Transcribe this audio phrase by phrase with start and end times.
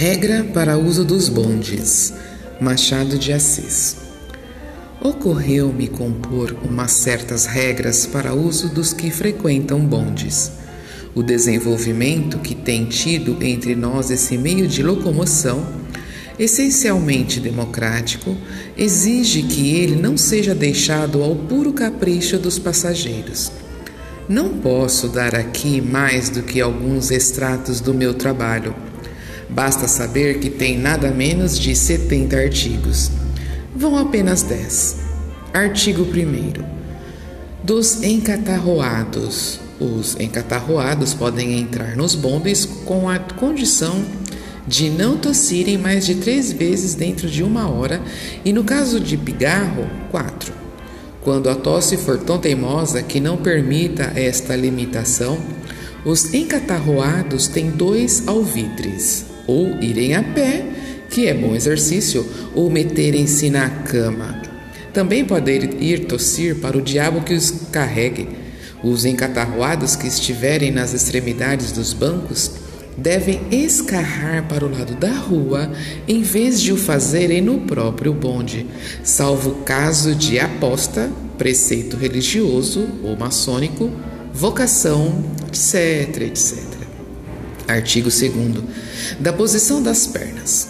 [0.00, 2.14] Regra para uso dos bondes.
[2.60, 3.96] Machado de Assis.
[5.00, 10.52] Ocorreu-me compor umas certas regras para uso dos que frequentam bondes.
[11.16, 15.66] O desenvolvimento que tem tido entre nós esse meio de locomoção,
[16.38, 18.36] essencialmente democrático,
[18.76, 23.50] exige que ele não seja deixado ao puro capricho dos passageiros.
[24.28, 28.72] Não posso dar aqui mais do que alguns extratos do meu trabalho
[29.50, 33.10] Basta saber que tem nada menos de 70 artigos.
[33.74, 34.96] Vão apenas 10.
[35.54, 36.62] Artigo 1.
[37.64, 39.58] Dos encatarroados.
[39.80, 44.04] Os encatarroados podem entrar nos bondes com a condição
[44.66, 48.02] de não tossirem mais de três vezes dentro de uma hora
[48.44, 50.52] e, no caso de pigarro, quatro.
[51.22, 55.38] Quando a tosse for tão teimosa que não permita esta limitação,
[56.04, 60.64] os encatarroados têm dois alvitres ou irem a pé,
[61.10, 64.40] que é bom exercício, ou meterem-se na cama.
[64.92, 68.28] Também podem ir tossir para o diabo que os carregue.
[68.82, 72.52] Os encatarroados que estiverem nas extremidades dos bancos
[72.96, 75.72] devem escarrar para o lado da rua
[76.06, 78.66] em vez de o fazerem no próprio bonde,
[79.04, 83.90] salvo caso de aposta, preceito religioso ou maçônico,
[84.32, 86.67] vocação, etc, etc.
[87.68, 88.64] Artigo 2.
[89.20, 90.68] Da posição das pernas.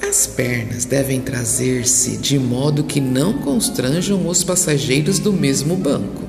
[0.00, 6.26] As pernas devem trazer-se de modo que não constranjam os passageiros do mesmo banco.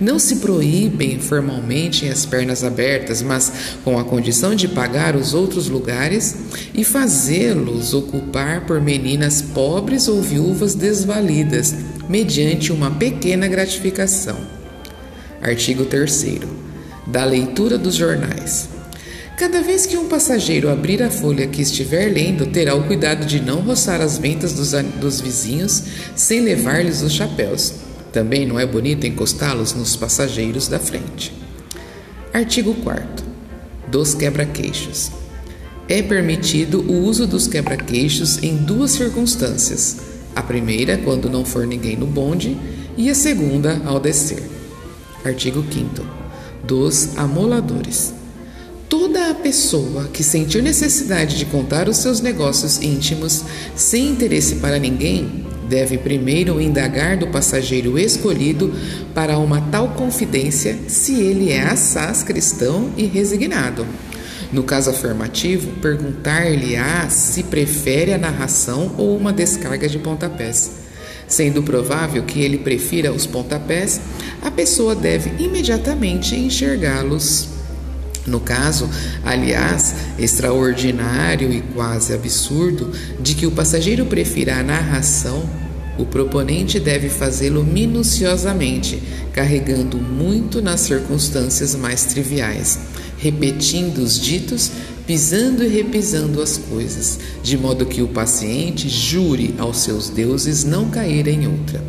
[0.00, 3.52] Não se proíbem formalmente as pernas abertas, mas
[3.84, 6.34] com a condição de pagar os outros lugares
[6.72, 11.74] e fazê-los ocupar por meninas pobres ou viúvas desvalidas,
[12.08, 14.38] mediante uma pequena gratificação.
[15.42, 16.40] Artigo 3.
[17.06, 18.81] Da leitura dos jornais.
[19.42, 23.40] Cada vez que um passageiro abrir a folha que estiver lendo, terá o cuidado de
[23.40, 24.70] não roçar as ventas dos,
[25.00, 25.82] dos vizinhos
[26.14, 27.74] sem levar-lhes os chapéus.
[28.12, 31.32] Também não é bonito encostá-los nos passageiros da frente.
[32.32, 33.26] Artigo 4.
[33.88, 35.10] Dos quebra-queixos.
[35.88, 39.96] É permitido o uso dos quebra-queixos em duas circunstâncias:
[40.36, 42.56] a primeira, quando não for ninguém no bonde,
[42.96, 44.44] e a segunda, ao descer.
[45.24, 46.06] Artigo 5.
[46.64, 48.21] Dos amoladores.
[48.92, 53.42] Toda a pessoa que sentir necessidade de contar os seus negócios íntimos
[53.74, 58.70] sem interesse para ninguém deve primeiro indagar do passageiro escolhido
[59.14, 63.86] para uma tal confidência se ele é assaz cristão e resignado.
[64.52, 70.70] No caso afirmativo, perguntar-lhe-á se prefere a narração ou uma descarga de pontapés.
[71.26, 74.02] Sendo provável que ele prefira os pontapés,
[74.42, 77.61] a pessoa deve imediatamente enxergá-los
[78.26, 78.88] no caso,
[79.24, 85.48] aliás, extraordinário e quase absurdo, de que o passageiro prefira a narração,
[85.98, 89.02] o proponente deve fazê-lo minuciosamente,
[89.32, 92.78] carregando muito nas circunstâncias mais triviais,
[93.18, 94.70] repetindo os ditos,
[95.06, 100.88] pisando e repisando as coisas, de modo que o paciente jure aos seus deuses não
[100.88, 101.82] cair em outra.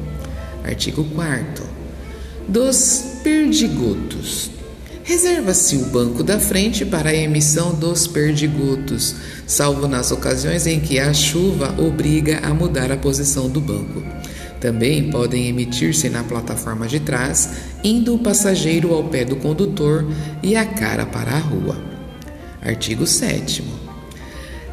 [0.64, 1.64] Artigo 4.
[2.48, 4.50] Dos perdigotos.
[5.04, 9.14] Reserva-se o banco da frente para a emissão dos perdigotos,
[9.46, 14.02] salvo nas ocasiões em que a chuva obriga a mudar a posição do banco.
[14.62, 17.50] Também podem emitir-se na plataforma de trás,
[17.84, 20.08] indo o passageiro ao pé do condutor
[20.42, 21.78] e a cara para a rua.
[22.62, 23.62] Artigo 7.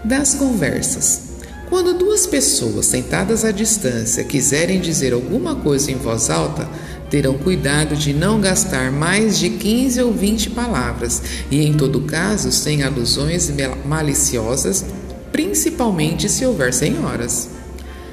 [0.05, 1.31] Das conversas.
[1.69, 6.69] Quando duas pessoas sentadas à distância quiserem dizer alguma coisa em voz alta,
[7.11, 12.53] terão cuidado de não gastar mais de 15 ou 20 palavras e, em todo caso,
[12.53, 13.53] sem alusões
[13.85, 14.85] maliciosas,
[15.33, 17.51] principalmente se houver senhoras.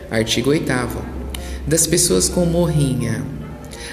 [0.09, 0.65] Artigo 8.
[1.67, 3.23] Das pessoas com morrinha.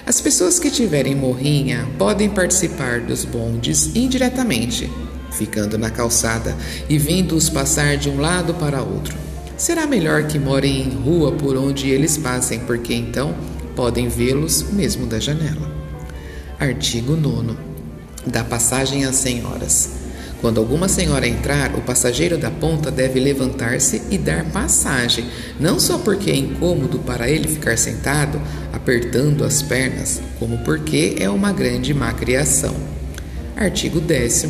[0.06, 4.90] As pessoas que tiverem morrinha podem participar dos bondes indiretamente,
[5.30, 6.56] ficando na calçada
[6.88, 9.16] e vendo-os passar de um lado para outro.
[9.56, 13.34] Será melhor que morem em rua por onde eles passem, porque então
[13.74, 15.70] podem vê-los mesmo da janela.
[16.58, 17.56] Artigo 9.
[18.26, 20.04] Da passagem às senhoras.
[20.40, 25.24] Quando alguma senhora entrar, o passageiro da ponta deve levantar-se e dar passagem,
[25.58, 28.40] não só porque é incômodo para ele ficar sentado,
[28.70, 32.74] apertando as pernas, como porque é uma grande má criação.
[33.56, 34.48] Artigo 10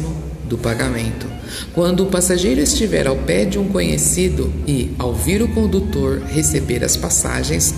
[0.49, 1.29] do pagamento.
[1.73, 6.83] Quando o passageiro estiver ao pé de um conhecido e, ao vir o condutor receber
[6.83, 7.73] as passagens,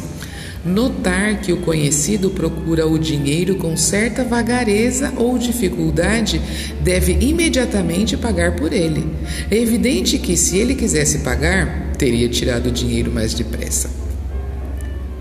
[0.67, 6.43] Notar que o conhecido procura o dinheiro com certa vagareza ou dificuldade
[6.83, 9.07] deve imediatamente pagar por ele.
[9.49, 13.89] É evidente que, se ele quisesse pagar, teria tirado o dinheiro mais depressa.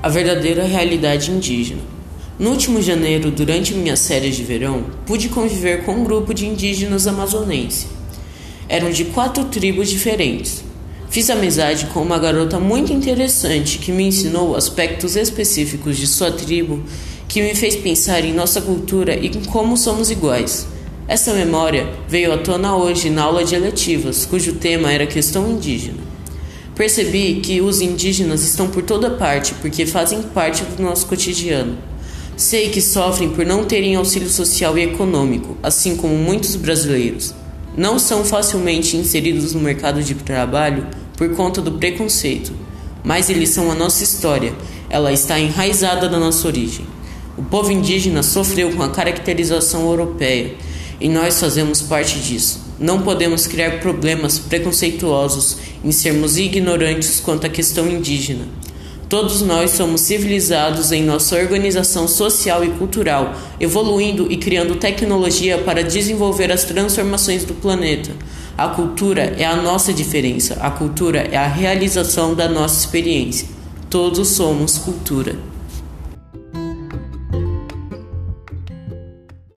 [0.00, 1.80] A verdadeira realidade indígena.
[2.38, 7.08] No último janeiro, durante minhas férias de verão, pude conviver com um grupo de indígenas
[7.08, 7.88] amazonenses.
[8.68, 10.62] Eram de quatro tribos diferentes.
[11.10, 16.80] Fiz amizade com uma garota muito interessante que me ensinou aspectos específicos de sua tribo
[17.26, 20.68] que me fez pensar em nossa cultura e em como somos iguais.
[21.08, 26.07] Essa memória veio à tona hoje na aula de eletivas, cujo tema era questão indígena.
[26.78, 31.76] Percebi que os indígenas estão por toda parte porque fazem parte do nosso cotidiano.
[32.38, 37.34] Sei que sofrem por não terem auxílio social e econômico, assim como muitos brasileiros
[37.78, 40.84] não são facilmente inseridos no mercado de trabalho
[41.16, 42.52] por conta do preconceito,
[43.04, 44.52] mas eles são a nossa história,
[44.90, 46.84] ela está enraizada na nossa origem.
[47.36, 50.56] O povo indígena sofreu com a caracterização europeia
[51.00, 52.67] e nós fazemos parte disso.
[52.80, 58.46] Não podemos criar problemas preconceituosos em sermos ignorantes quanto à questão indígena.
[59.08, 65.82] Todos nós somos civilizados em nossa organização social e cultural, evoluindo e criando tecnologia para
[65.82, 68.12] desenvolver as transformações do planeta.
[68.56, 73.48] A cultura é a nossa diferença, a cultura é a realização da nossa experiência.
[73.88, 75.36] Todos somos cultura.